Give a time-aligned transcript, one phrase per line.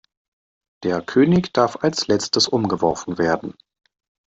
[0.81, 3.53] Der König darf erst als Letztes umgeworfen werden.